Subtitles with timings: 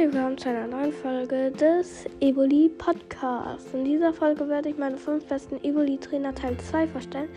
[0.00, 3.74] herzlich willkommen zu einer neuen Folge des Evoli Podcasts.
[3.74, 7.28] In dieser Folge werde ich meine fünf besten Evoli Trainer Teil 2 vorstellen.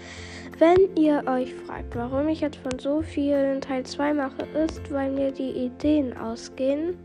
[0.60, 5.12] Wenn ihr euch fragt, warum ich jetzt von so vielen Teil 2 mache, ist, weil
[5.12, 6.98] mir die Ideen ausgehen.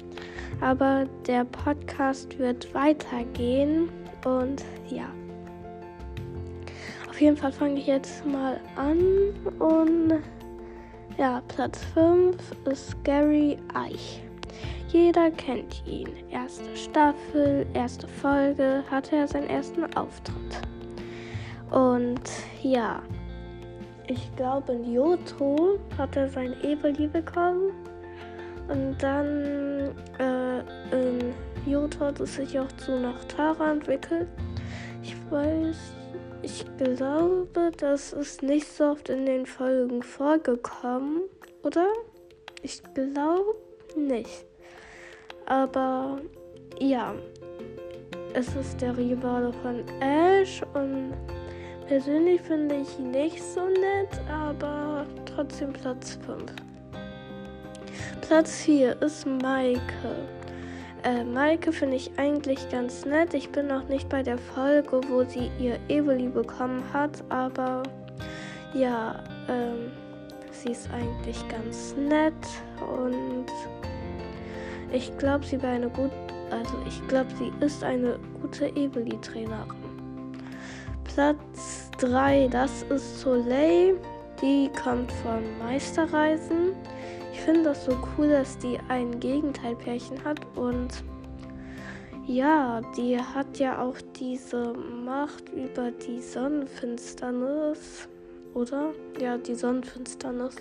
[0.61, 3.89] Aber der Podcast wird weitergehen
[4.25, 5.11] und ja.
[7.09, 9.01] Auf jeden Fall fange ich jetzt mal an
[9.59, 10.23] und
[11.19, 14.23] ja, Platz 5 ist Gary Eich.
[14.89, 16.09] Jeder kennt ihn.
[16.31, 20.61] Erste Staffel, erste Folge hatte er seinen ersten Auftritt.
[21.71, 22.31] Und
[22.63, 23.03] ja,
[24.07, 27.73] ich glaube in Yoto hat er sein Evoli bekommen.
[28.69, 30.61] Und dann äh,
[30.91, 31.35] in
[31.67, 34.29] Yoto hat es sich auch zu Nachtara entwickelt.
[35.03, 35.77] Ich weiß
[36.43, 41.23] ich glaube, das ist nicht so oft in den Folgen vorgekommen,
[41.65, 41.89] oder?
[42.63, 43.57] Ich glaube
[43.97, 44.45] nicht.
[45.47, 46.21] Aber
[46.79, 47.15] ja,
[48.35, 51.15] es ist der Rivale von Ash und
[51.87, 56.45] persönlich finde ich ihn nicht so nett, aber trotzdem Platz 5.
[58.21, 59.81] Platz 4 ist Maike.
[61.03, 63.33] Äh, Maike finde ich eigentlich ganz nett.
[63.33, 67.83] Ich bin noch nicht bei der Folge, wo sie ihr Evoli bekommen hat, aber
[68.75, 69.91] ja, ähm,
[70.51, 72.35] sie ist eigentlich ganz nett
[72.81, 73.15] und
[74.93, 76.13] ich glaube, sie wäre eine gute,
[76.51, 79.77] also ich glaube, sie ist eine gute Evoli-Trainerin.
[81.05, 83.97] Platz 3, das ist Soleil.
[84.41, 86.73] Die kommt von Meisterreisen.
[87.33, 91.03] Ich finde das so cool, dass die ein Gegenteilpärchen hat und
[92.27, 98.07] ja, die hat ja auch diese Macht über die Sonnenfinsternis,
[98.55, 98.91] oder?
[99.19, 100.57] Ja, die Sonnenfinsternis.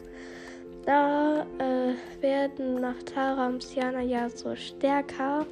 [0.88, 5.46] Da äh, werden nach Tara und Siana ja so stärker.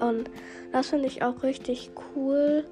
[0.00, 0.30] Und
[0.72, 2.64] das finde ich auch richtig cool.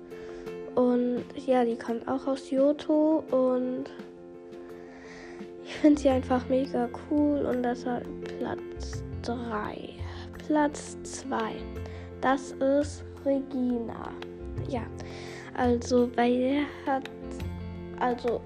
[0.75, 3.85] Und ja, die kommt auch aus Yoto und
[5.63, 8.07] ich finde sie einfach mega cool und deshalb
[8.39, 9.91] Platz 3.
[10.47, 11.37] Platz 2.
[12.23, 14.11] Das ist Regina.
[14.71, 14.87] Ja,
[15.53, 17.11] also bei ihr hat,
[18.01, 18.41] also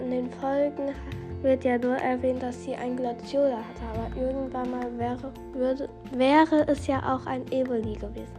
[0.00, 0.92] in den Folgen
[1.42, 6.66] wird ja nur erwähnt, dass sie ein Glaciola hatte, aber irgendwann mal wäre, würde, wäre
[6.68, 8.32] es ja auch ein Evoli gewesen.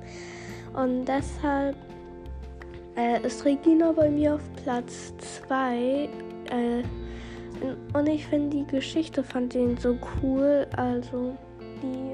[0.73, 1.75] Und deshalb
[2.95, 5.13] äh, ist Regina bei mir auf Platz
[5.47, 5.75] 2.
[5.75, 6.83] Äh,
[7.93, 10.67] und ich finde die Geschichte von denen so cool.
[10.75, 11.35] Also
[11.81, 12.11] die.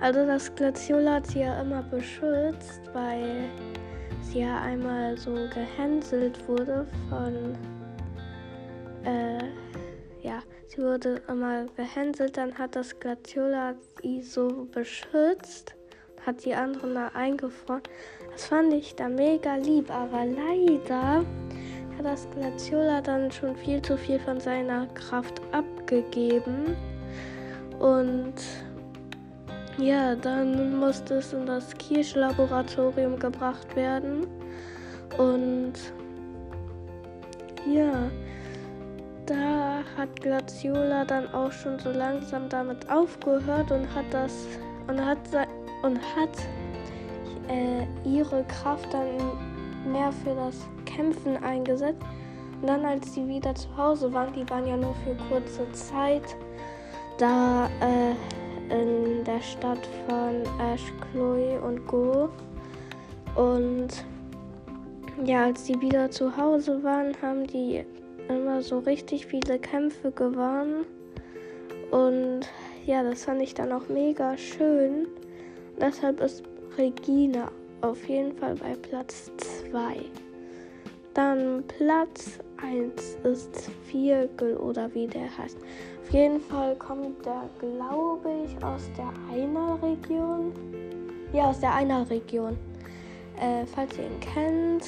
[0.00, 3.44] Also das Glaciola hat sie ja immer beschützt, weil
[4.22, 7.54] sie ja einmal so gehänselt wurde von.
[9.04, 9.38] Äh,
[10.22, 15.74] ja, sie wurde immer gehänselt, dann hat das Glaciola sie so beschützt,
[16.24, 17.82] hat die anderen da eingefroren.
[18.30, 21.24] Das fand ich da mega lieb, aber leider
[21.98, 26.76] hat das Glaciola dann schon viel zu viel von seiner Kraft abgegeben.
[27.80, 28.34] Und
[29.78, 34.26] ja, dann musste es in das Kirschlaboratorium gebracht werden.
[35.18, 35.72] Und
[37.66, 38.10] ja,
[39.32, 44.46] da hat Glaciola dann auch schon so langsam damit aufgehört und hat das
[44.88, 45.18] und hat
[45.82, 46.30] und hat
[47.48, 52.02] äh, ihre Kraft dann mehr für das Kämpfen eingesetzt.
[52.60, 56.36] Und dann, als sie wieder zu Hause waren, die waren ja nur für kurze Zeit
[57.18, 58.12] da äh,
[58.70, 62.28] in der Stadt von Ash, Chloe und Go.
[63.34, 63.88] Und
[65.24, 67.84] ja, als die wieder zu Hause waren, haben die
[68.28, 70.84] immer so richtig viele Kämpfe gewonnen.
[71.90, 72.40] Und
[72.86, 75.06] ja, das fand ich dann auch mega schön.
[75.80, 76.42] Deshalb ist
[76.76, 77.50] Regina
[77.80, 79.30] auf jeden Fall bei Platz
[79.70, 79.96] 2.
[81.14, 85.58] Dann Platz 1 ist Viergel oder wie der heißt.
[86.02, 90.52] Auf jeden Fall kommt der, glaube ich, aus der Einer-Region.
[91.32, 92.56] Ja, aus der Einer-Region.
[93.38, 94.84] Äh, falls ihr ihn kennt.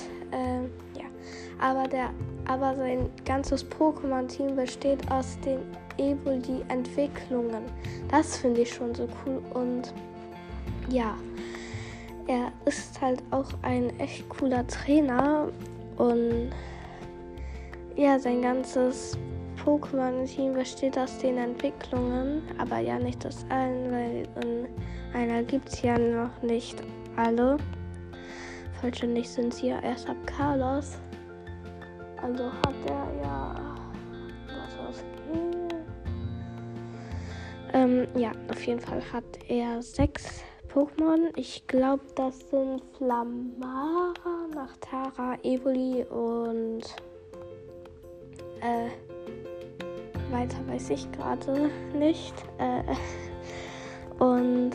[1.64, 2.11] Aber, der,
[2.46, 5.61] aber sein ganzes Pokémon-Team besteht aus den
[5.96, 7.62] Evoli-Entwicklungen.
[8.08, 9.94] Das finde ich schon so cool und
[10.90, 11.14] ja
[12.26, 15.49] er ist halt auch ein echt cooler Trainer
[15.96, 16.50] und
[17.96, 19.17] ja, sein ganzes
[19.64, 24.67] Pokémon-Team besteht aus den Entwicklungen, aber ja nicht aus allen, weil in
[25.14, 26.82] einer gibt es ja noch nicht
[27.17, 27.56] alle.
[28.81, 30.99] Vollständig sind sie ja erst ab Carlos.
[32.25, 33.55] Also hat er ja
[34.47, 35.69] was ausgegeben.
[37.75, 40.43] Ähm, ja, auf jeden Fall hat er sechs
[40.73, 41.37] Pokémon.
[41.37, 46.85] Ich glaube, das sind Flamara, Nachtara, Evoli und
[48.62, 48.88] äh,
[50.32, 52.35] weiter weiß ich gerade nicht.
[52.56, 52.85] Äh,
[54.19, 54.73] und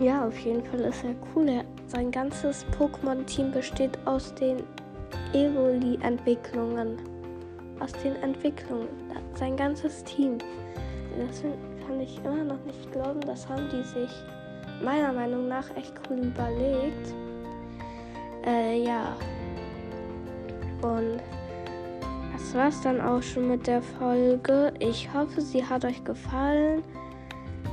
[0.00, 1.48] ja, auf jeden Fall ist er cool.
[1.48, 4.64] Er, sein ganzes Pokémon-Team besteht aus den
[5.32, 6.98] Evoli-Entwicklungen.
[7.80, 8.88] Aus den Entwicklungen.
[9.34, 10.38] Sein ganzes Team.
[11.18, 11.42] Das
[11.86, 13.20] kann ich immer noch nicht glauben.
[13.20, 14.10] Das haben die sich
[14.82, 17.14] meiner Meinung nach echt cool überlegt.
[18.46, 19.16] Äh, ja.
[20.82, 21.20] Und
[22.32, 24.72] das war's dann auch schon mit der Folge.
[24.78, 26.82] Ich hoffe, sie hat euch gefallen.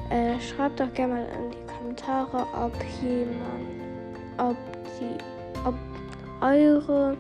[0.09, 3.79] Äh, schreibt doch gerne mal in die Kommentare, ob jemand,
[4.37, 4.57] ob
[4.99, 5.17] die,
[5.65, 5.75] ob
[6.41, 7.17] eure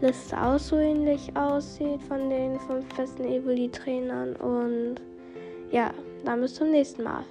[0.00, 4.36] Liste auch so ähnlich aussieht von den fünf festen Evoli-Trainern.
[4.36, 4.96] Und
[5.70, 5.90] ja,
[6.24, 7.24] dann bis zum nächsten Mal.